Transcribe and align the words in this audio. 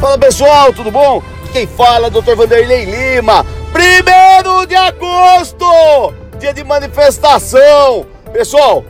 Fala 0.00 0.16
pessoal, 0.16 0.72
tudo 0.72 0.92
bom? 0.92 1.20
Quem 1.52 1.66
fala 1.66 2.06
é 2.06 2.10
Dr. 2.10 2.36
Vanderlei 2.36 2.84
Lima. 2.84 3.44
Primeiro 3.72 4.64
de 4.64 4.76
agosto, 4.76 6.14
dia 6.38 6.54
de 6.54 6.62
manifestação. 6.62 8.06
Pessoal, 8.32 8.84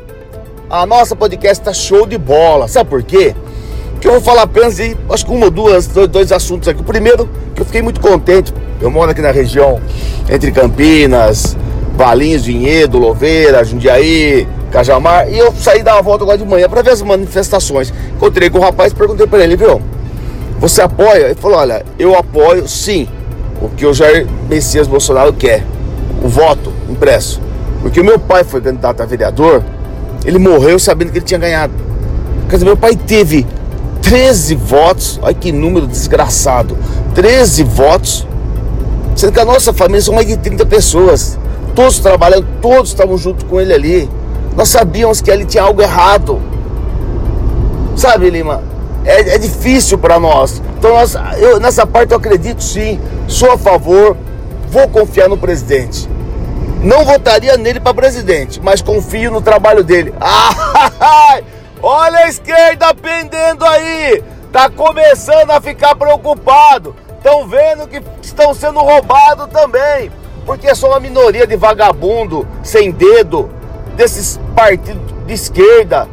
a 0.69 0.85
nossa 0.85 1.17
podcast 1.17 1.65
tá 1.65 1.73
show 1.73 2.07
de 2.07 2.19
bola. 2.19 2.69
Sabe 2.69 2.91
por 2.91 3.03
quê? 3.03 3.35
Que 4.03 4.07
eu 4.07 4.13
vou 4.13 4.21
falar 4.21 4.43
apenas 4.43 4.77
de, 4.77 4.99
acho 5.09 5.25
que 5.25 5.33
uma 5.33 5.47
ou 5.47 5.51
duas, 5.51 5.87
dois, 5.87 6.09
dois 6.09 6.31
assuntos 6.31 6.69
aqui. 6.69 6.83
O 6.83 6.85
primeiro, 6.85 7.27
que 7.55 7.63
eu 7.63 7.65
fiquei 7.65 7.81
muito 7.81 8.01
contente. 8.01 8.53
Eu 8.79 8.91
moro 8.91 9.11
aqui 9.11 9.23
na 9.23 9.31
região 9.31 9.81
entre 10.29 10.53
Campinas, 10.53 11.57
Valinhos, 11.95 12.45
Vinhedo, 12.45 12.99
Louveira, 12.99 13.65
Jundiaí, 13.65 14.47
Cajamar. 14.71 15.33
E 15.33 15.39
eu 15.39 15.55
saí 15.55 15.83
dar 15.83 15.95
uma 15.95 16.03
volta 16.03 16.25
agora 16.25 16.37
de 16.37 16.45
manhã 16.45 16.69
para 16.69 16.83
ver 16.83 16.91
as 16.91 17.01
manifestações. 17.01 17.95
Encontrei 18.15 18.51
com 18.51 18.59
o 18.59 18.61
rapaz 18.61 18.93
e 18.93 18.95
perguntei 18.95 19.27
para 19.27 19.43
ele, 19.43 19.57
viu? 19.57 19.81
Você 20.59 20.83
apoia? 20.83 21.27
Ele 21.27 21.35
falou: 21.35 21.59
Olha, 21.59 21.85
eu 21.99 22.17
apoio 22.17 22.67
sim 22.69 23.09
o 23.61 23.69
que 23.69 23.87
o 23.87 23.93
Jair 23.93 24.27
Messias 24.49 24.87
Bolsonaro 24.87 25.33
quer, 25.33 25.65
o 26.23 26.29
voto 26.29 26.73
impresso. 26.89 27.41
Porque 27.81 28.01
o 28.01 28.05
meu 28.05 28.19
pai 28.19 28.45
foi 28.45 28.61
candidato 28.61 29.03
a 29.03 29.07
vereador, 29.07 29.63
ele 30.25 30.39
morreu 30.39 30.79
sabendo 30.79 31.13
que 31.13 31.19
ele 31.19 31.25
tinha 31.25 31.39
ganhado. 31.39 31.73
Quer 32.49 32.57
dizer, 32.57 32.65
meu 32.65 32.77
pai 32.77 32.97
teve 32.97 33.47
13 34.03 34.55
votos, 34.57 35.21
olha 35.23 35.35
que 35.35 35.53
número 35.53 35.87
desgraçado: 35.87 36.77
13 37.15 37.63
votos, 37.63 38.27
sendo 39.15 39.33
que 39.33 39.41
a 39.41 39.45
nossa 39.45 39.73
família 39.73 40.03
são 40.03 40.15
mais 40.15 40.27
de 40.27 40.37
30 40.37 40.67
pessoas, 40.67 41.39
todos 41.75 41.99
trabalhando, 42.01 42.47
todos 42.61 42.91
estavam 42.91 43.17
junto 43.17 43.45
com 43.47 43.61
ele 43.61 43.73
ali. 43.73 44.11
Nós 44.57 44.69
sabíamos 44.69 45.21
que 45.21 45.31
ali 45.31 45.45
tinha 45.45 45.63
algo 45.63 45.81
errado. 45.81 46.41
Sabe, 47.95 48.31
Lima? 48.31 48.61
É, 49.09 49.35
é 49.35 49.39
difícil 49.39 49.97
para 49.97 50.21
nós. 50.21 50.63
Então, 50.79 50.91
nós, 50.93 51.17
eu, 51.39 51.59
nessa 51.59 51.87
parte 51.87 52.13
eu 52.13 52.19
acredito 52.19 52.63
sim, 52.63 53.01
sou 53.27 53.51
a 53.51 53.59
favor, 53.59 54.15
vou 54.69 54.87
confiar 54.89 55.29
no 55.29 55.39
presidente. 55.39 56.09
Não 56.83 57.05
votaria 57.05 57.57
nele 57.57 57.81
para 57.81 57.95
presidente, 57.95 58.61
mas 58.63 58.83
confio 58.83 59.31
no 59.31 59.41
trabalho 59.41 59.83
dele. 59.83 60.13
Ah, 61.01 61.41
olha 61.83 62.19
a 62.19 62.29
esquerda 62.29 62.93
pendendo 62.95 63.65
aí, 63.65 64.23
tá 64.53 64.69
começando 64.69 65.51
a 65.51 65.61
ficar 65.61 65.95
preocupado. 65.95 66.95
Estão 67.17 67.47
vendo 67.47 67.87
que 67.87 68.03
estão 68.21 68.53
sendo 68.53 68.81
roubados 68.81 69.47
também, 69.47 70.11
porque 70.45 70.67
é 70.67 70.75
só 70.75 70.89
uma 70.89 71.01
minoria 71.01 71.47
de 71.47 71.57
vagabundo 71.57 72.47
sem 72.63 72.91
dedo 72.91 73.49
desses 73.97 74.41
partidos 74.55 75.01
de 75.27 75.35
esquerda 75.35 76.09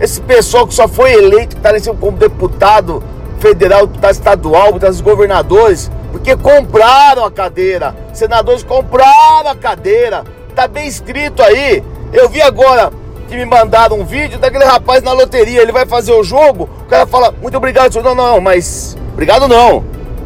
esse 0.00 0.20
pessoal 0.20 0.66
que 0.66 0.74
só 0.74 0.88
foi 0.88 1.12
eleito, 1.12 1.56
que 1.56 1.68
está 1.68 1.94
como 1.94 2.16
deputado 2.16 3.02
federal, 3.38 3.86
deputado 3.86 4.12
estadual, 4.12 4.66
deputados 4.66 5.00
governadores, 5.00 5.90
porque 6.10 6.36
compraram 6.36 7.24
a 7.24 7.30
cadeira. 7.30 7.94
Senadores 8.12 8.62
compraram 8.62 9.50
a 9.50 9.56
cadeira. 9.56 10.24
Tá 10.54 10.68
bem 10.68 10.86
escrito 10.86 11.42
aí. 11.42 11.82
Eu 12.12 12.28
vi 12.28 12.40
agora 12.42 12.92
que 13.28 13.36
me 13.36 13.44
mandaram 13.44 13.98
um 13.98 14.04
vídeo 14.04 14.38
daquele 14.38 14.64
rapaz 14.64 15.02
na 15.02 15.12
loteria. 15.12 15.62
Ele 15.62 15.72
vai 15.72 15.86
fazer 15.86 16.12
o 16.12 16.22
jogo. 16.22 16.68
O 16.82 16.84
cara 16.84 17.06
fala, 17.06 17.34
muito 17.40 17.56
obrigado, 17.56 17.92
senhor. 17.92 18.04
Não, 18.04 18.14
não, 18.14 18.40
mas. 18.40 18.96
Obrigado 19.12 19.48
não. 19.48 19.84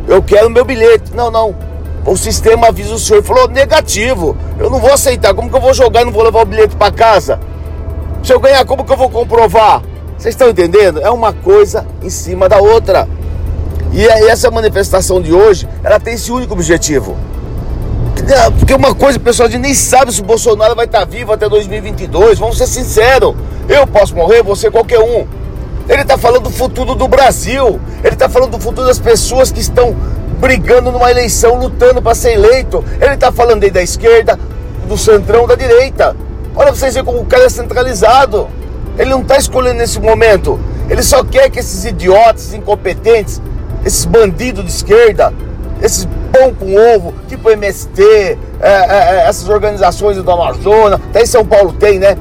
Eu 0.09 0.23
quero 0.23 0.51
meu 0.51 0.65
bilhete. 0.65 1.15
Não, 1.15 1.31
não. 1.31 1.55
O 2.05 2.17
sistema 2.17 2.69
avisa 2.69 2.95
o 2.95 2.99
senhor. 2.99 3.19
Ele 3.19 3.27
falou, 3.27 3.49
negativo. 3.49 4.37
Eu 4.59 4.69
não 4.69 4.81
vou 4.81 4.93
aceitar. 4.93 5.33
Como 5.35 5.49
que 5.49 5.57
eu 5.57 5.61
vou 5.61 5.73
jogar 5.73 6.03
e 6.03 6.05
não 6.05 6.13
vou 6.13 6.25
levar 6.25 6.43
o 6.43 6.47
bilhete 6.47 6.75
para 6.75 6.93
casa? 6.93 7.41
Se 8.27 8.33
eu 8.33 8.41
ganhar, 8.41 8.65
como 8.65 8.85
que 8.85 8.93
eu 8.93 8.97
vou 8.97 9.09
comprovar? 9.09 9.83
Vocês 10.19 10.35
estão 10.35 10.49
entendendo? 10.49 11.01
É 11.01 11.09
uma 11.09 11.33
coisa 11.33 11.87
em 12.03 12.11
cima 12.11 12.49
da 12.49 12.59
outra. 12.59 13.09
E 13.93 14.05
essa 14.05 14.51
manifestação 14.51 15.23
de 15.23 15.33
hoje, 15.33 15.69
ela 15.85 16.01
tem 16.01 16.15
esse 16.15 16.33
único 16.33 16.53
objetivo. 16.53 17.17
Porque 18.59 18.75
uma 18.75 18.97
coisa, 18.97 19.17
pessoal, 19.21 19.49
a 19.49 19.51
gente 19.53 19.61
nem 19.63 19.75
sabe 19.75 20.13
se 20.13 20.21
o 20.21 20.25
Bolsonaro 20.25 20.75
vai 20.75 20.87
estar 20.87 21.05
vivo 21.05 21.33
até 21.33 21.49
2022. 21.49 22.41
Vamos 22.41 22.59
ser 22.59 22.67
sinceros. 22.67 23.37
Eu 23.69 23.87
posso 23.87 24.17
morrer, 24.17 24.43
você 24.43 24.73
qualquer 24.73 24.99
um. 24.99 25.25
Ele 25.89 26.03
está 26.03 26.19
falando 26.19 26.43
do 26.43 26.51
futuro 26.51 26.97
do 26.97 27.07
Brasil. 27.07 27.79
Ele 28.03 28.15
está 28.15 28.29
falando 28.29 28.51
do 28.51 28.59
futuro 28.59 28.89
das 28.89 28.99
pessoas 28.99 29.53
que 29.53 29.61
estão 29.61 29.95
brigando 30.41 30.91
numa 30.91 31.13
eleição, 31.13 31.61
lutando 31.61 32.03
para 32.03 32.17
ser 32.17 32.33
eleito. 32.33 32.85
Ele 33.01 33.15
está 33.15 33.31
falando 33.31 33.63
aí 33.63 33.71
da 33.71 33.85
esquerda, 33.85 34.37
do 34.89 34.99
centrão, 34.99 35.47
da 35.47 35.55
direita. 35.55 36.26
Olha 36.57 36.73
vocês 36.73 36.95
verem 36.95 37.05
como 37.05 37.21
o 37.21 37.27
cara 37.27 37.45
é 37.45 37.49
centralizado. 37.49 38.49
Ele 38.99 39.11
não 39.11 39.21
está 39.21 39.37
escolhendo 39.37 39.77
nesse 39.77 40.01
momento. 40.01 40.59
Ele 40.89 41.03
só 41.03 41.23
quer 41.23 41.51
que 41.51 41.59
esses 41.59 41.85
idiotas, 41.85 42.55
incompetentes, 42.55 43.43
esses 43.85 44.07
bandidos 44.07 44.65
de 44.65 44.71
esquerda, 44.71 45.35
esses 45.83 46.09
pão 46.33 46.55
com 46.55 46.75
ovo, 46.95 47.15
tipo 47.29 47.51
MST, 47.51 48.03
é, 48.03 48.39
é, 48.61 49.17
é, 49.25 49.29
essas 49.29 49.49
organizações 49.49 50.17
do 50.17 50.31
Amazonas, 50.31 51.01
até 51.11 51.23
em 51.23 51.27
São 51.27 51.45
Paulo 51.45 51.73
tem, 51.73 51.99
né? 51.99 52.17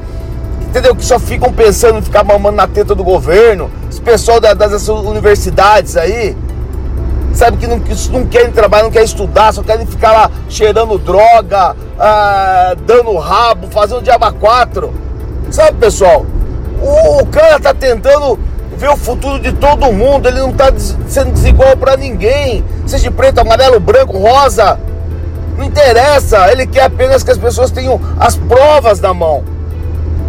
Entendeu? 0.67 0.96
Que 0.96 1.06
só 1.06 1.17
ficam 1.17 1.53
pensando 1.53 2.00
em 2.00 2.02
ficar 2.02 2.23
mamando 2.23 2.57
na 2.57 2.67
teta 2.67 2.94
do 2.94 3.03
governo. 3.03 3.72
Esse 3.90 4.02
pessoal 4.02 4.41
das, 4.41 4.57
das 4.57 4.88
universidades 4.90 5.96
aí, 5.96 6.35
sabe 7.35 7.57
que 7.57 7.68
não, 7.68 7.79
que 7.79 7.94
não 8.09 8.25
querem 8.25 8.51
trabalhar, 8.51 8.84
não 8.84 8.91
querem 8.91 9.06
estudar, 9.06 9.53
só 9.53 9.62
querem 9.62 9.85
ficar 9.85 10.12
lá 10.12 10.31
cheirando 10.50 10.97
droga, 10.97 11.75
ah, 12.00 12.75
dando 12.85 13.16
rabo, 13.18 13.68
fazendo 13.68 14.01
diaba 14.01 14.31
4. 14.31 14.94
Sabe, 15.51 15.78
pessoal? 15.78 16.25
O, 16.81 17.22
o, 17.22 17.25
cara 17.28 17.59
tá 17.59 17.73
tentando 17.73 18.40
ver 18.78 18.90
o 18.90 18.97
futuro 18.97 19.40
de 19.40 19.53
todo 19.53 19.91
mundo, 19.91 20.28
ele 20.28 20.40
não 20.40 20.51
tá 20.51 20.73
sendo 21.07 21.31
desigual 21.31 21.75
para 21.78 21.96
ninguém. 21.96 22.63
Seja 22.85 23.12
preto, 23.12 23.40
amarelo, 23.40 23.79
branco, 23.79 24.17
rosa. 24.17 24.79
Não 25.57 25.63
interessa, 25.63 26.52
ele 26.52 26.67
quer 26.67 26.84
apenas 26.84 27.23
que 27.23 27.31
as 27.31 27.38
pessoas 27.38 27.72
tenham 27.72 28.00
as 28.19 28.35
provas 28.35 29.00
na 29.00 29.13
mão. 29.13 29.44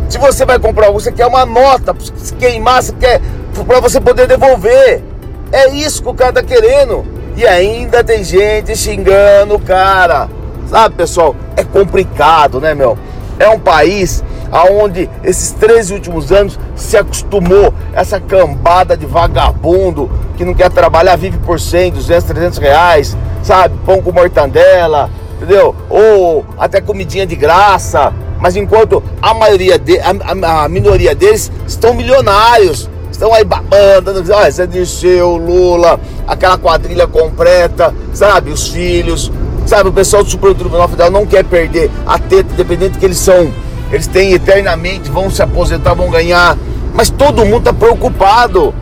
Se 0.09 0.19
você 0.19 0.45
vai 0.45 0.59
comprar, 0.59 0.91
você 0.91 1.11
quer 1.11 1.27
uma 1.27 1.45
nota, 1.45 1.95
se 2.17 2.33
queimar, 2.35 2.83
você 2.83 2.93
quer 2.93 3.21
para 3.67 3.81
você 3.81 4.01
poder 4.01 4.29
devolver. 4.29 5.03
É 5.53 5.71
isso 5.71 6.03
que 6.03 6.09
o 6.09 6.15
cara 6.15 6.33
tá 6.33 6.43
querendo. 6.43 7.05
E 7.37 7.47
ainda 7.47 8.03
tem 8.03 8.25
gente 8.25 8.75
xingando 8.77 9.55
o 9.55 9.61
cara. 9.61 10.29
Sabe, 10.69 10.97
pessoal? 10.97 11.37
É 11.57 11.63
complicado, 11.63 12.61
né, 12.61 12.75
meu? 12.75 12.99
É 13.39 13.49
um 13.49 13.59
país 13.59 14.25
aonde 14.51 15.11
esses 15.23 15.53
três 15.53 15.91
últimos 15.91 16.33
anos 16.33 16.59
se 16.75 16.97
acostumou 16.97 17.75
essa 17.93 18.21
cambada 18.21 18.97
de 18.97 19.07
vagabundo 19.07 20.11
que 20.37 20.45
não 20.45 20.55
quer 20.55 20.71
trabalhar, 20.71 21.17
vive 21.17 21.39
por 21.39 21.59
100, 21.59 21.93
200, 21.93 22.25
300 22.25 22.59
reais, 22.59 23.17
sabe? 23.43 23.77
Pão 23.85 24.03
com 24.03 24.13
mortandela, 24.13 25.11
entendeu? 25.37 25.75
Ou 25.89 26.45
até 26.59 26.81
comidinha 26.81 27.27
de 27.27 27.37
graça. 27.37 28.13
Mas 28.39 28.55
enquanto 28.55 29.03
a 29.21 29.33
maioria, 29.33 29.79
de, 29.79 29.99
a, 29.99 30.65
a 30.65 30.69
minoria 30.69 31.15
deles 31.15 31.51
estão 31.67 31.95
milionários, 31.95 32.89
estão 33.17 33.33
aí 33.33 33.45
babando, 33.45 34.13
olha, 34.33 34.51
Zé 34.51 34.67
Dirceu, 34.67 35.37
Lula, 35.37 35.99
aquela 36.27 36.59
quadrilha 36.59 37.07
completa, 37.07 37.93
sabe? 38.13 38.51
Os 38.51 38.69
filhos, 38.69 39.33
sabe? 39.67 39.89
O 39.89 39.93
pessoal 39.93 40.23
do 40.23 40.31
Supremo 40.31 40.55
Tribunal 40.55 40.87
Federal 40.87 41.11
não 41.11 41.27
quer 41.27 41.45
perder 41.45 41.91
a 42.07 42.19
teta, 42.19 42.53
independente 42.53 42.99
que 42.99 43.05
eles 43.05 43.17
são, 43.17 43.51
eles 43.91 44.07
têm 44.07 44.33
eternamente, 44.33 45.11
vão 45.11 45.31
se 45.31 45.43
aposentar, 45.43 45.95
vão 45.95 46.11
ganhar, 46.11 46.57
mas 46.95 47.09
todo 47.09 47.45
mundo 47.45 47.71
está 47.71 47.73
preocupado, 47.73 48.75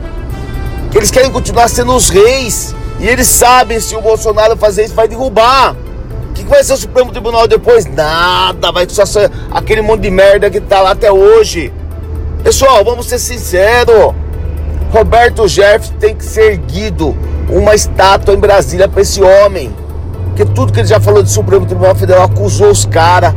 que 0.91 0.99
eles 0.99 1.11
querem 1.11 1.31
continuar 1.31 1.69
sendo 1.69 1.94
os 1.94 2.09
reis, 2.09 2.75
e 2.99 3.06
eles 3.09 3.28
sabem 3.28 3.78
se 3.78 3.94
o 3.94 4.00
Bolsonaro 4.00 4.56
fazer 4.56 4.84
isso 4.84 4.94
vai 4.94 5.06
derrubar. 5.06 5.77
O 6.31 6.33
que 6.34 6.43
vai 6.44 6.65
ser 6.65 6.73
o 6.73 6.77
Supremo 6.77 7.12
Tribunal 7.12 7.47
depois? 7.47 7.87
Nada, 7.87 8.73
vai 8.73 8.87
só 8.89 9.06
ser 9.06 9.31
aquele 9.53 9.81
monte 9.81 10.00
de 10.00 10.11
merda 10.11 10.50
que 10.50 10.59
está 10.59 10.81
lá 10.81 10.91
até 10.91 11.12
hoje. 11.12 11.73
Pessoal, 12.44 12.84
vamos 12.84 13.06
ser 13.06 13.19
sinceros. 13.19 14.12
Roberto 14.93 15.49
Jefferson 15.49 15.94
tem 15.99 16.15
que 16.15 16.22
ser 16.22 16.53
erguido 16.53 17.16
uma 17.49 17.75
estátua 17.75 18.35
em 18.35 18.38
Brasília 18.38 18.87
para 18.87 19.00
esse 19.00 19.23
homem. 19.23 19.75
Porque 20.26 20.44
tudo 20.44 20.70
que 20.70 20.81
ele 20.81 20.87
já 20.87 21.00
falou 21.00 21.23
do 21.23 21.29
Supremo 21.29 21.64
Tribunal 21.64 21.94
Federal 21.94 22.25
acusou 22.25 22.69
os 22.69 22.85
caras, 22.85 23.35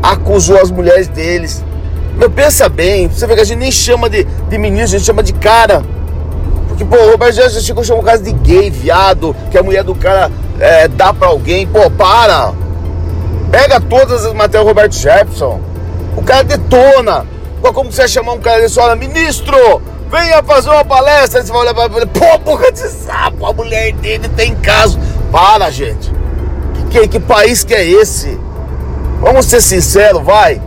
acusou 0.00 0.60
as 0.60 0.70
mulheres 0.70 1.08
deles. 1.08 1.64
Meu, 2.16 2.30
pensa 2.30 2.68
bem, 2.68 3.08
você 3.08 3.26
vê 3.26 3.34
que 3.34 3.40
a 3.40 3.44
gente 3.44 3.58
nem 3.58 3.72
chama 3.72 4.08
de, 4.08 4.22
de 4.22 4.58
ministro, 4.58 4.94
a 4.94 4.98
gente 4.98 5.06
chama 5.06 5.24
de 5.24 5.32
cara. 5.32 5.82
Porque, 6.68 6.84
pô, 6.84 6.96
o 6.98 7.10
Roberto 7.10 7.34
Jefferson 7.34 7.60
chegou 7.60 7.82
a 7.82 7.84
chamar 7.84 8.00
o 8.00 8.04
caso 8.04 8.22
de 8.22 8.32
gay, 8.32 8.70
viado, 8.70 9.34
que 9.50 9.58
a 9.58 9.62
mulher 9.62 9.82
do 9.82 9.94
cara 9.96 10.30
é, 10.60 10.86
dá 10.86 11.12
pra 11.12 11.26
alguém. 11.26 11.66
Pô, 11.66 11.90
para! 11.90 12.52
Pega 13.50 13.80
todas 13.80 14.24
as 14.24 14.32
matérias 14.32 14.64
do 14.64 14.68
Roberto 14.68 14.94
Jefferson. 14.94 15.60
O 16.16 16.22
cara 16.22 16.44
detona. 16.44 17.34
Como 17.72 17.92
você 17.92 18.08
chamar 18.08 18.32
um 18.32 18.40
cara 18.40 18.60
desse? 18.60 18.78
Olha, 18.78 18.96
ministro, 18.96 19.82
venha 20.10 20.42
fazer 20.42 20.70
uma 20.70 20.84
palestra. 20.84 21.42
Você 21.42 21.52
vai 21.52 21.62
olhar 21.62 21.96
ele, 21.96 22.06
pô, 22.06 22.38
boca 22.38 22.70
de 22.72 22.80
sapo, 22.80 23.46
a 23.46 23.52
mulher 23.52 23.92
dele 23.92 24.28
tem 24.30 24.54
caso. 24.56 24.98
Para, 25.30 25.70
gente. 25.70 26.10
Que, 26.74 27.00
que, 27.00 27.08
que 27.08 27.20
país 27.20 27.64
que 27.64 27.74
é 27.74 27.84
esse? 27.84 28.38
Vamos 29.20 29.46
ser 29.46 29.60
sinceros, 29.60 30.22
vai. 30.22 30.60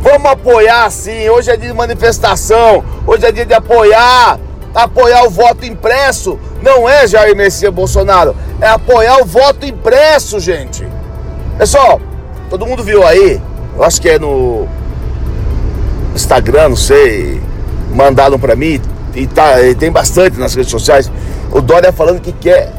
Vamos 0.00 0.30
apoiar 0.30 0.90
sim. 0.90 1.28
Hoje 1.28 1.50
é 1.50 1.56
dia 1.56 1.68
de 1.68 1.74
manifestação. 1.74 2.84
Hoje 3.06 3.26
é 3.26 3.32
dia 3.32 3.46
de 3.46 3.54
apoiar 3.54 4.38
apoiar 4.76 5.24
o 5.24 5.30
voto 5.30 5.64
impresso. 5.64 6.38
Não 6.62 6.88
é 6.88 7.06
Jair 7.06 7.34
Messias 7.34 7.72
Bolsonaro, 7.72 8.36
é 8.60 8.68
apoiar 8.68 9.18
o 9.20 9.24
voto 9.24 9.64
impresso, 9.64 10.38
gente. 10.38 10.86
Pessoal, 11.58 12.00
todo 12.50 12.66
mundo 12.66 12.82
viu 12.82 13.06
aí, 13.06 13.40
eu 13.76 13.82
acho 13.82 14.00
que 14.00 14.08
é 14.08 14.18
no 14.18 14.68
Instagram, 16.16 16.70
não 16.70 16.76
sei, 16.76 17.40
mandaram 17.94 18.38
para 18.38 18.56
mim 18.56 18.80
e 19.14 19.26
tá, 19.26 19.60
e 19.62 19.74
tem 19.74 19.90
bastante 19.90 20.38
nas 20.38 20.54
redes 20.54 20.70
sociais. 20.70 21.10
O 21.52 21.60
Dória 21.60 21.92
falando 21.92 22.20
que 22.20 22.32
quer 22.32 22.72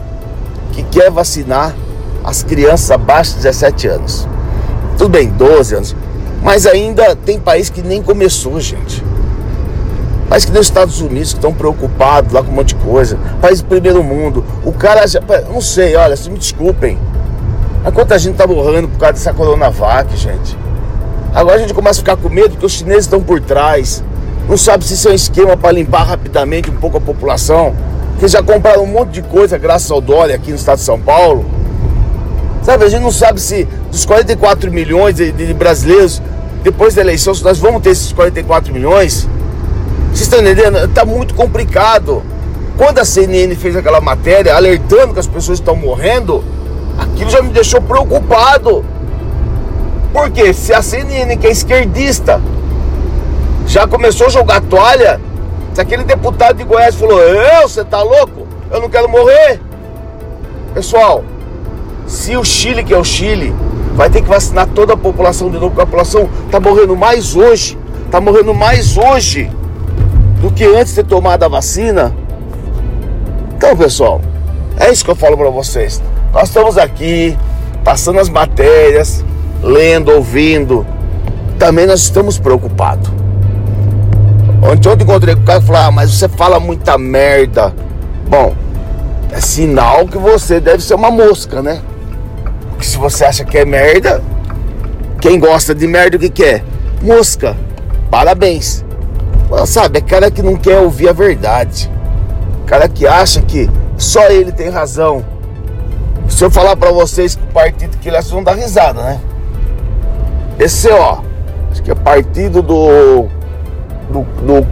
que 0.73 0.83
quer 0.83 1.09
vacinar 1.09 1.75
as 2.23 2.43
crianças 2.43 2.91
abaixo 2.91 3.31
de 3.31 3.37
17 3.37 3.87
anos. 3.87 4.27
Tudo 4.97 5.09
bem, 5.09 5.29
12 5.29 5.75
anos. 5.75 5.95
Mas 6.43 6.67
ainda 6.67 7.15
tem 7.15 7.39
país 7.39 7.69
que 7.69 7.81
nem 7.81 8.01
começou, 8.01 8.59
gente. 8.59 9.03
País 10.29 10.45
que 10.45 10.51
nem 10.51 10.59
os 10.59 10.67
Estados 10.67 11.01
Unidos 11.01 11.29
que 11.29 11.39
estão 11.39 11.53
preocupados 11.53 12.33
lá 12.33 12.43
com 12.43 12.51
um 12.51 12.55
monte 12.55 12.75
de 12.75 12.83
coisa. 12.83 13.17
País 13.41 13.61
do 13.61 13.67
primeiro 13.67 14.03
mundo. 14.03 14.43
O 14.63 14.71
cara 14.71 15.07
já. 15.07 15.21
Não 15.49 15.61
sei, 15.61 15.95
olha, 15.95 16.15
se 16.15 16.29
me 16.29 16.37
desculpem. 16.37 16.99
Mas 17.83 17.93
quanta 17.93 18.19
gente 18.19 18.35
tá 18.35 18.45
morrendo 18.45 18.87
por 18.89 18.99
causa 18.99 19.13
dessa 19.13 19.33
Coronavac, 19.33 20.15
gente. 20.15 20.57
Agora 21.37 21.57
a 21.57 21.59
gente 21.59 21.71
começa 21.71 21.99
a 21.99 22.01
ficar 22.01 22.17
com 22.17 22.29
medo 22.29 22.49
porque 22.49 22.65
os 22.65 22.71
chineses 22.71 23.03
estão 23.03 23.21
por 23.21 23.39
trás. 23.39 24.03
Não 24.49 24.57
sabe 24.57 24.83
se 24.83 24.95
isso 24.95 25.07
é 25.07 25.11
um 25.11 25.13
esquema 25.13 25.55
para 25.55 25.71
limpar 25.71 26.01
rapidamente 26.01 26.71
um 26.71 26.75
pouco 26.75 26.97
a 26.97 26.99
população. 26.99 27.75
Que 28.19 28.27
já 28.27 28.41
compraram 28.41 28.81
um 28.81 28.87
monte 28.87 29.11
de 29.11 29.21
coisa 29.21 29.55
graças 29.55 29.91
ao 29.91 30.01
Dória 30.01 30.33
aqui 30.33 30.49
no 30.49 30.55
estado 30.55 30.79
de 30.79 30.83
São 30.83 30.99
Paulo. 30.99 31.45
Sabe, 32.63 32.85
a 32.85 32.89
gente 32.89 33.03
não 33.03 33.11
sabe 33.11 33.39
se 33.39 33.67
dos 33.91 34.03
44 34.03 34.71
milhões 34.71 35.13
de, 35.13 35.31
de 35.31 35.53
brasileiros, 35.53 36.19
depois 36.63 36.95
da 36.95 37.01
eleição, 37.01 37.35
se 37.35 37.43
nós 37.43 37.59
vamos 37.59 37.83
ter 37.83 37.91
esses 37.91 38.11
44 38.11 38.73
milhões. 38.73 39.29
Vocês 40.07 40.21
estão 40.21 40.39
entendendo? 40.39 40.79
Está 40.85 41.05
muito 41.05 41.35
complicado. 41.35 42.23
Quando 42.77 42.97
a 42.97 43.05
CNN 43.05 43.53
fez 43.55 43.75
aquela 43.75 44.01
matéria 44.01 44.55
alertando 44.55 45.13
que 45.13 45.19
as 45.19 45.27
pessoas 45.27 45.59
estão 45.59 45.75
morrendo, 45.75 46.43
aquilo 46.97 47.29
já 47.29 47.43
me 47.43 47.49
deixou 47.49 47.79
preocupado. 47.79 48.83
Porque 50.17 50.51
se 50.51 50.73
a 50.73 50.81
CNN, 50.81 51.37
que 51.37 51.45
é 51.45 51.51
esquerdista, 51.51 52.41
já 53.67 53.87
começou 53.87 54.25
a 54.25 54.29
jogar 54.31 54.61
toalha, 54.61 55.21
se 55.75 55.79
aquele 55.79 56.03
deputado 56.03 56.57
de 56.57 56.63
Goiás 56.63 56.95
falou, 56.95 57.21
eu, 57.21 57.69
você 57.69 57.85
tá 57.85 58.01
louco? 58.01 58.47
Eu 58.71 58.81
não 58.81 58.89
quero 58.89 59.07
morrer. 59.07 59.61
Pessoal, 60.73 61.23
se 62.07 62.35
o 62.35 62.43
Chile, 62.43 62.83
que 62.83 62.95
é 62.95 62.97
o 62.97 63.03
Chile, 63.03 63.53
vai 63.93 64.09
ter 64.09 64.23
que 64.23 64.27
vacinar 64.27 64.65
toda 64.65 64.93
a 64.93 64.97
população 64.97 65.51
de 65.51 65.59
novo, 65.59 65.69
porque 65.69 65.83
a 65.83 65.85
população 65.85 66.27
tá 66.49 66.59
morrendo 66.59 66.95
mais 66.95 67.35
hoje, 67.35 67.77
tá 68.09 68.19
morrendo 68.19 68.55
mais 68.55 68.97
hoje 68.97 69.51
do 70.41 70.49
que 70.49 70.65
antes 70.65 70.95
de 70.95 71.03
ter 71.03 71.09
tomado 71.09 71.43
a 71.43 71.47
vacina. 71.47 72.11
Então, 73.55 73.77
pessoal, 73.77 74.19
é 74.79 74.91
isso 74.91 75.05
que 75.05 75.11
eu 75.11 75.15
falo 75.15 75.37
para 75.37 75.51
vocês. 75.51 76.01
Nós 76.33 76.47
estamos 76.47 76.75
aqui 76.75 77.37
passando 77.83 78.19
as 78.19 78.29
matérias, 78.29 79.23
lendo, 79.61 80.11
ouvindo, 80.11 80.85
também 81.57 81.85
nós 81.85 82.01
estamos 82.01 82.37
preocupados. 82.39 83.09
Ontem, 84.61 84.89
ontem 84.89 85.03
encontrei 85.03 85.35
com 85.35 85.41
o 85.41 85.45
cara 85.45 85.59
e 85.59 85.65
falou: 85.65 85.81
ah, 85.81 85.91
mas 85.91 86.11
você 86.11 86.27
fala 86.27 86.59
muita 86.59 86.97
merda. 86.97 87.73
Bom, 88.27 88.53
é 89.31 89.39
sinal 89.39 90.07
que 90.07 90.17
você 90.17 90.59
deve 90.59 90.83
ser 90.83 90.95
uma 90.95 91.11
mosca, 91.11 91.61
né? 91.61 91.81
Porque 92.69 92.85
se 92.85 92.97
você 92.97 93.25
acha 93.25 93.43
que 93.43 93.57
é 93.57 93.65
merda, 93.65 94.21
quem 95.19 95.39
gosta 95.39 95.73
de 95.73 95.87
merda 95.87 96.17
o 96.17 96.19
que 96.19 96.29
quer? 96.29 96.63
Mosca. 97.01 97.55
Parabéns. 98.09 98.85
Sabe, 99.65 99.99
é 99.99 100.01
cara 100.01 100.29
que 100.29 100.41
não 100.41 100.55
quer 100.55 100.79
ouvir 100.79 101.09
a 101.09 101.13
verdade. 101.13 101.89
Cara 102.65 102.87
que 102.87 103.07
acha 103.07 103.41
que 103.41 103.69
só 103.97 104.27
ele 104.29 104.51
tem 104.51 104.69
razão. 104.69 105.23
Se 106.27 106.43
eu 106.43 106.51
falar 106.51 106.75
para 106.75 106.91
vocês 106.91 107.35
que 107.35 107.43
o 107.43 107.47
partido 107.47 107.97
que 107.97 108.09
ele 108.09 108.17
é, 108.17 108.21
vão 108.21 108.43
dar 108.43 108.55
risada, 108.55 109.01
né? 109.01 109.19
Esse, 110.59 110.89
ó, 110.89 111.19
acho 111.71 111.83
que 111.83 111.91
é 111.91 111.95
partido 111.95 112.61
do. 112.61 113.27
do. 114.09 114.21
do 114.41 114.67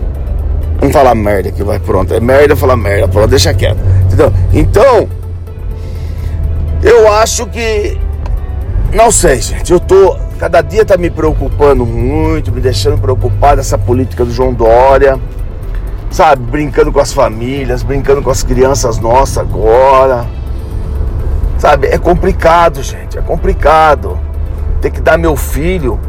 não 0.82 0.92
falar 0.92 1.16
merda 1.16 1.52
que 1.52 1.64
vai, 1.64 1.80
pronto. 1.80 2.14
É 2.14 2.20
merda 2.20 2.56
falar 2.56 2.76
merda, 2.76 3.08
pronto, 3.08 3.30
deixa 3.30 3.54
quieto. 3.54 3.78
Entendeu? 4.06 4.34
Então, 4.52 5.08
eu 6.82 7.12
acho 7.14 7.46
que. 7.48 7.98
Não 8.94 9.12
sei, 9.12 9.40
gente. 9.42 9.72
Eu 9.72 9.80
tô. 9.80 10.18
Cada 10.40 10.62
dia 10.62 10.84
tá 10.84 10.98
me 10.98 11.10
preocupando 11.10 11.86
muito, 11.86 12.52
me 12.52 12.60
deixando 12.60 12.98
preocupado 12.98 13.62
essa 13.62 13.78
política 13.78 14.26
do 14.26 14.32
João 14.32 14.54
Dória. 14.54 15.20
Sabe, 16.10 16.44
brincando 16.44 16.92
com 16.92 17.00
as 17.00 17.14
famílias, 17.14 17.84
brincando 17.84 18.22
com 18.22 18.30
as 18.30 18.42
crianças 18.44 18.98
nossas 19.00 19.38
agora. 19.38 20.26
Sabe, 21.58 21.88
é 21.88 21.98
complicado, 21.98 22.82
gente. 22.84 23.18
É 23.18 23.22
complicado 23.22 24.20
ter 24.86 24.92
que 24.92 25.02
dar 25.02 25.18
meu 25.18 25.36
filho 25.36 26.00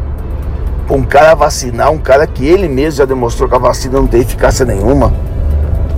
para 0.87 0.95
um 0.95 1.03
cara 1.03 1.35
vacinar, 1.35 1.91
um 1.91 1.97
cara 1.97 2.27
que 2.27 2.47
ele 2.47 2.69
mesmo 2.69 2.99
já 2.99 3.05
demonstrou 3.07 3.49
que 3.49 3.55
a 3.55 3.59
vacina 3.59 3.99
não 3.99 4.07
tem 4.07 4.21
eficácia 4.21 4.67
nenhuma. 4.67 5.15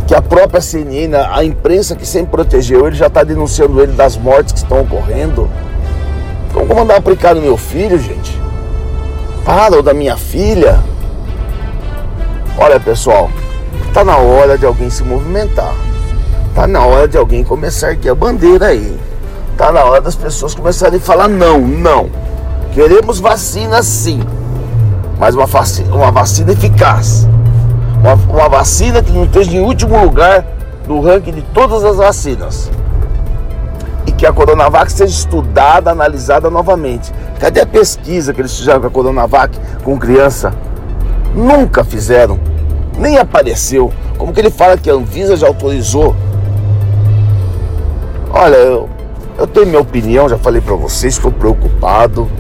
Que 0.07 0.15
a 0.15 0.23
própria 0.23 0.61
CNN, 0.61 1.13
a 1.17 1.43
imprensa 1.43 1.97
que 1.97 2.07
sempre 2.07 2.31
protegeu 2.31 2.87
ele, 2.87 2.95
já 2.95 3.09
está 3.09 3.25
denunciando 3.25 3.83
ele 3.83 3.93
das 3.93 4.17
mortes 4.17 4.53
que 4.53 4.61
estão 4.61 4.81
ocorrendo. 4.83 5.51
Como 6.53 6.67
vou 6.67 6.77
mandar 6.77 6.99
aplicar 6.99 7.35
no 7.35 7.43
meu 7.43 7.57
filho, 7.57 7.99
gente? 7.99 8.41
Para, 9.45 9.75
ou 9.75 9.83
da 9.83 9.93
minha 9.93 10.17
filha? 10.17 10.79
Olha, 12.57 12.79
pessoal, 12.79 13.29
tá 13.93 14.05
na 14.05 14.19
hora 14.19 14.57
de 14.57 14.65
alguém 14.65 14.89
se 14.89 15.03
movimentar. 15.03 15.75
Tá 16.55 16.69
na 16.69 16.87
hora 16.87 17.09
de 17.09 17.19
alguém 17.19 17.43
começar 17.43 17.91
aqui 17.91 18.09
a 18.09 18.15
bandeira 18.15 18.67
aí. 18.67 18.97
Tá 19.57 19.73
na 19.73 19.83
hora 19.83 20.01
das 20.01 20.15
pessoas 20.15 20.55
começarem 20.55 20.99
a 20.99 21.03
falar 21.03 21.27
não, 21.27 21.59
não. 21.59 22.09
Queremos 22.79 23.19
vacina 23.19 23.83
sim, 23.83 24.21
mas 25.19 25.35
uma 25.35 25.47
vacina, 25.47 25.93
uma 25.93 26.13
vacina 26.13 26.53
eficaz. 26.53 27.27
Uma, 27.99 28.15
uma 28.15 28.49
vacina 28.49 29.03
que 29.03 29.11
não 29.11 29.25
esteja 29.25 29.51
em 29.51 29.61
último 29.61 30.01
lugar 30.01 30.47
no 30.87 31.01
ranking 31.01 31.33
de 31.33 31.43
todas 31.43 31.83
as 31.83 31.97
vacinas. 31.97 32.71
E 34.07 34.13
que 34.13 34.25
a 34.25 34.33
Coronavac 34.33 34.93
seja 34.93 35.13
estudada, 35.13 35.91
analisada 35.91 36.49
novamente. 36.51 37.13
Cadê 37.41 37.63
a 37.63 37.67
pesquisa 37.67 38.33
que 38.33 38.41
eles 38.41 38.57
fizeram 38.57 38.81
com 38.81 38.87
a 38.87 38.91
Coronavac 38.91 39.59
com 39.83 39.99
criança? 39.99 40.55
Nunca 41.35 41.83
fizeram, 41.83 42.39
nem 42.97 43.19
apareceu. 43.19 43.93
Como 44.17 44.33
que 44.33 44.39
ele 44.39 44.51
fala 44.51 44.79
que 44.79 44.89
a 44.89 44.95
Anvisa 44.95 45.37
já 45.37 45.49
autorizou? 45.49 46.15
Olha, 48.31 48.55
eu, 48.55 48.89
eu 49.37 49.49
tenho 49.49 49.67
minha 49.67 49.81
opinião, 49.81 50.29
já 50.29 50.39
falei 50.39 50.61
para 50.61 50.77
vocês, 50.77 51.15
estou 51.15 51.33
preocupado. 51.33 52.31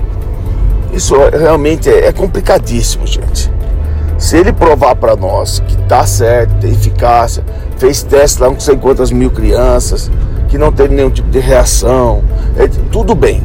Isso 0.93 1.15
realmente 1.31 1.89
é, 1.89 2.07
é 2.07 2.13
complicadíssimo, 2.13 3.07
gente. 3.07 3.51
Se 4.19 4.37
ele 4.37 4.53
provar 4.53 4.97
para 4.97 5.15
nós 5.15 5.61
que 5.61 5.77
tá 5.83 6.05
certo, 6.05 6.53
tem 6.61 6.73
eficácia, 6.73 7.45
fez 7.77 8.03
teste 8.03 8.41
lá 8.41 8.49
com 8.49 8.59
sei 8.59 8.77
quantas 8.77 9.13
mil 9.13 9.31
crianças, 9.31 10.11
que 10.49 10.59
não 10.59 10.73
teve 10.73 10.95
nenhum 10.95 11.11
tipo 11.11 11.31
de 11.31 11.39
reação, 11.39 12.25
é, 12.57 12.67
tudo 12.91 13.15
bem. 13.15 13.43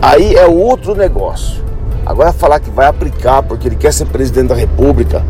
Aí 0.00 0.34
é 0.34 0.46
outro 0.46 0.94
negócio. 0.94 1.62
Agora 2.06 2.32
falar 2.32 2.60
que 2.60 2.70
vai 2.70 2.86
aplicar 2.86 3.42
porque 3.42 3.68
ele 3.68 3.76
quer 3.76 3.92
ser 3.92 4.06
presidente 4.06 4.48
da 4.48 4.54
república, 4.54 5.22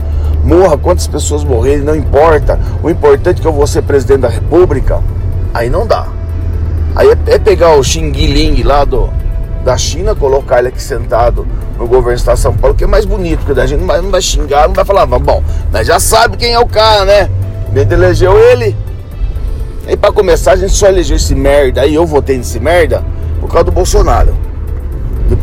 morra 0.45 0.76
quantas 0.76 1.07
pessoas 1.07 1.43
morrerem, 1.43 1.83
não 1.83 1.97
importa. 1.97 2.59
O 2.83 2.91
importante 2.91 3.38
é 3.38 3.43
que 3.43 3.49
eu 3.49 3.53
vou 3.53 3.67
ser 3.67 3.83
presidente 3.83 4.21
da 4.21 4.29
república, 4.29 5.00
aí 5.53 5.71
não 5.71 5.87
dá. 5.87 6.07
Aí 6.95 7.09
é, 7.09 7.35
é 7.35 7.38
pegar 7.38 7.76
o 7.76 7.83
Xing 7.83 8.12
Ling 8.12 8.62
lá 8.62 8.85
do, 8.85 9.11
da 9.64 9.76
China, 9.76 10.14
colocar 10.14 10.59
ele 10.59 10.68
aqui 10.68 10.83
sentado 10.83 11.47
no 11.78 11.87
governo 11.87 12.16
do 12.16 12.18
Estado 12.18 12.37
de 12.37 12.42
São 12.42 12.54
Paulo, 12.54 12.76
que 12.76 12.85
é 12.85 12.87
mais 12.87 13.04
bonito, 13.04 13.44
porque 13.44 13.59
a 13.59 13.66
gente 13.66 13.80
não 13.80 13.87
vai, 13.87 14.00
não 14.00 14.11
vai 14.11 14.21
xingar, 14.21 14.68
não 14.68 14.75
vai 14.75 14.85
falar, 14.85 15.06
bom, 15.06 15.42
mas 15.73 15.87
já 15.87 15.99
sabe 15.99 16.37
quem 16.37 16.52
é 16.52 16.59
o 16.61 16.66
cara, 16.66 17.04
né? 17.04 17.30
Gente 17.75 17.92
elegeu 17.92 18.38
ele. 18.38 18.76
E 19.88 19.97
para 19.97 20.12
começar, 20.12 20.52
a 20.52 20.56
gente 20.56 20.73
só 20.73 20.87
elegeu 20.87 21.16
esse 21.16 21.35
merda, 21.35 21.80
aí 21.80 21.94
eu 21.94 22.06
votei 22.06 22.37
nesse 22.37 22.61
merda 22.61 23.02
por 23.40 23.49
causa 23.49 23.64
do 23.64 23.73
Bolsonaro. 23.73 24.35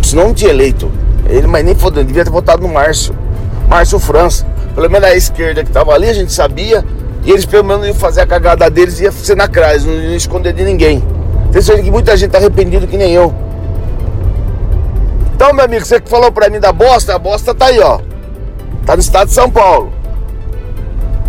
Senão 0.01 0.27
não 0.27 0.33
tinha 0.33 0.51
eleito 0.51 0.89
ele, 1.27 1.47
mas 1.47 1.63
nem 1.63 1.75
fodendo, 1.75 2.07
devia 2.07 2.23
ter 2.23 2.29
votado 2.29 2.61
no 2.61 2.67
Márcio. 2.67 3.15
Márcio 3.67 3.99
França. 3.99 4.45
Pelo 4.75 4.89
menos 4.89 5.07
a 5.07 5.15
esquerda 5.15 5.63
que 5.63 5.71
tava 5.71 5.93
ali, 5.93 6.09
a 6.09 6.13
gente 6.13 6.31
sabia. 6.31 6.83
E 7.23 7.31
eles 7.31 7.45
pelo 7.45 7.63
menos 7.63 7.85
iam 7.85 7.95
fazer 7.95 8.21
a 8.21 8.27
cagada 8.27 8.69
deles 8.69 8.99
e 8.99 9.03
ia 9.03 9.11
ser 9.11 9.35
na 9.35 9.47
crase, 9.47 9.87
não 9.87 9.93
iam 9.93 10.15
esconder 10.15 10.53
de 10.53 10.63
ninguém. 10.63 11.03
Tem 11.51 11.61
certeza 11.61 11.83
que 11.83 11.91
muita 11.91 12.17
gente 12.17 12.31
tá 12.31 12.37
arrependido 12.37 12.87
que 12.87 12.97
nem 12.97 13.13
eu. 13.13 13.33
Então, 15.41 15.55
meu 15.55 15.65
amigo, 15.65 15.83
você 15.83 16.00
que 16.00 16.07
falou 16.07 16.31
pra 16.31 16.51
mim 16.51 16.60
da 16.60 16.71
bosta, 16.71 17.15
a 17.15 17.17
bosta 17.17 17.51
tá 17.55 17.65
aí, 17.65 17.79
ó. 17.79 18.00
Tá 18.86 18.93
no 18.93 19.00
estado 19.00 19.29
de 19.29 19.33
São 19.33 19.50
Paulo. 19.50 19.91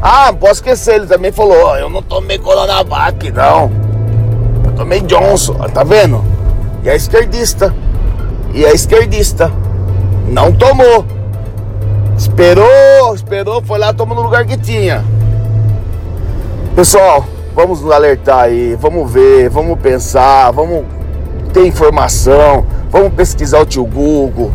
Ah, 0.02 0.26
não 0.26 0.37
posso 0.37 0.52
esquecer, 0.57 0.97
ele 0.97 1.07
também 1.07 1.33
falou, 1.33 1.75
eu 1.78 1.88
não 1.88 2.02
tomei 2.02 2.38
Coronavac, 2.38 3.31
não. 3.31 3.73
Eu 4.66 4.73
tomei 4.73 5.00
Johnson, 5.00 5.57
ó, 5.59 5.66
tá 5.66 5.83
vendo? 5.83 6.23
E 6.85 6.90
é 6.90 6.95
esquerdista. 6.95 7.75
E 8.52 8.66
é 8.66 8.75
esquerdista. 8.75 9.50
Não 10.28 10.52
tomou. 10.52 11.07
Esperou, 12.14 13.14
esperou, 13.14 13.62
foi 13.62 13.78
lá, 13.78 13.95
tomou 13.95 14.14
no 14.14 14.25
lugar 14.25 14.45
que 14.45 14.59
tinha. 14.59 15.02
Pessoal, 16.76 17.25
vamos 17.54 17.81
nos 17.81 17.90
alertar 17.90 18.40
aí, 18.40 18.76
vamos 18.78 19.11
ver, 19.11 19.49
vamos 19.49 19.81
pensar, 19.81 20.50
vamos 20.50 20.85
ter 21.52 21.66
informação, 21.66 22.66
vamos 22.90 23.12
pesquisar 23.12 23.61
o 23.61 23.66
tio 23.66 23.85
Google, 23.85 24.50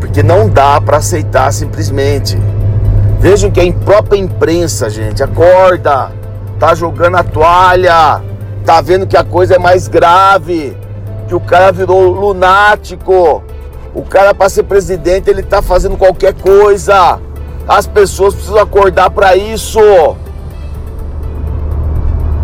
porque 0.00 0.22
não 0.22 0.48
dá 0.48 0.80
para 0.80 0.98
aceitar 0.98 1.52
simplesmente. 1.52 2.38
Vejam 3.20 3.50
que 3.50 3.60
a 3.60 3.72
própria 3.72 4.18
imprensa, 4.18 4.90
gente, 4.90 5.22
acorda, 5.22 6.10
tá 6.58 6.74
jogando 6.74 7.16
a 7.16 7.22
toalha, 7.22 8.22
tá 8.64 8.80
vendo 8.80 9.06
que 9.06 9.16
a 9.16 9.24
coisa 9.24 9.54
é 9.56 9.58
mais 9.58 9.88
grave, 9.88 10.76
que 11.28 11.34
o 11.34 11.40
cara 11.40 11.70
virou 11.70 12.10
lunático. 12.10 13.42
O 13.94 14.02
cara 14.02 14.34
para 14.34 14.48
ser 14.48 14.62
presidente, 14.62 15.28
ele 15.28 15.42
tá 15.42 15.60
fazendo 15.60 15.96
qualquer 15.96 16.34
coisa. 16.34 17.18
As 17.66 17.86
pessoas 17.86 18.34
precisam 18.34 18.58
acordar 18.58 19.10
para 19.10 19.36
isso. 19.36 19.80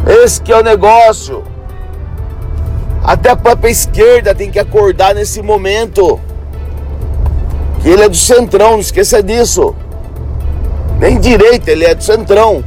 Esse 0.06 0.40
que 0.40 0.52
é 0.52 0.58
o 0.58 0.62
negócio. 0.62 1.42
Até 3.06 3.30
a 3.30 3.36
própria 3.36 3.70
esquerda 3.70 4.34
tem 4.34 4.50
que 4.50 4.58
acordar 4.58 5.14
nesse 5.14 5.40
momento. 5.40 6.18
Que 7.80 7.88
ele 7.88 8.02
é 8.02 8.08
do 8.08 8.16
centrão, 8.16 8.72
não 8.72 8.80
esqueça 8.80 9.22
disso. 9.22 9.76
Nem 10.98 11.20
direita, 11.20 11.70
ele 11.70 11.84
é 11.84 11.94
do 11.94 12.02
centrão. 12.02 12.64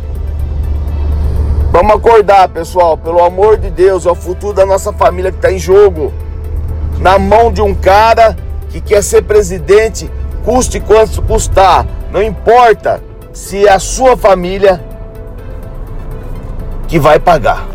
Vamos 1.74 1.94
acordar, 1.94 2.48
pessoal, 2.48 2.98
pelo 2.98 3.22
amor 3.22 3.58
de 3.58 3.70
Deus, 3.70 4.06
é 4.06 4.12
o 4.12 4.16
futuro 4.16 4.54
da 4.54 4.66
nossa 4.66 4.94
família 4.94 5.30
que 5.30 5.40
está 5.40 5.52
em 5.52 5.60
jogo. 5.60 6.14
Na 7.00 7.20
mão 7.20 7.52
de 7.52 7.62
um 7.62 7.76
cara 7.76 8.38
que 8.70 8.80
quer 8.80 9.04
ser 9.04 9.24
presidente, 9.24 10.10
custe 10.46 10.80
quanto 10.80 11.22
custar. 11.22 11.86
Não 12.14 12.24
importa 12.24 13.04
se 13.34 13.68
é 13.68 13.74
a 13.74 13.80
sua 13.80 14.16
família 14.16 14.82
que 16.88 16.98
vai 16.98 17.20
pagar. 17.20 17.68